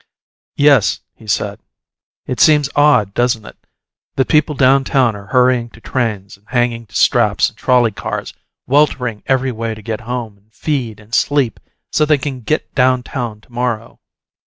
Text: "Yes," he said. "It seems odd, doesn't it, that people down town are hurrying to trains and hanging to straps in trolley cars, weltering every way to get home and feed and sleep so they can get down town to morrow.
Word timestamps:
"Yes," 0.55 1.01
he 1.13 1.27
said. 1.27 1.59
"It 2.25 2.39
seems 2.39 2.71
odd, 2.75 3.13
doesn't 3.13 3.45
it, 3.45 3.55
that 4.15 4.27
people 4.29 4.55
down 4.55 4.83
town 4.83 5.15
are 5.15 5.27
hurrying 5.27 5.69
to 5.77 5.79
trains 5.79 6.37
and 6.37 6.47
hanging 6.49 6.87
to 6.87 6.95
straps 6.95 7.49
in 7.51 7.55
trolley 7.55 7.91
cars, 7.91 8.33
weltering 8.65 9.21
every 9.27 9.51
way 9.51 9.75
to 9.75 9.81
get 9.83 10.01
home 10.01 10.39
and 10.39 10.51
feed 10.51 10.99
and 10.99 11.13
sleep 11.13 11.59
so 11.91 12.03
they 12.03 12.17
can 12.17 12.41
get 12.41 12.73
down 12.73 13.03
town 13.03 13.41
to 13.41 13.51
morrow. 13.51 13.99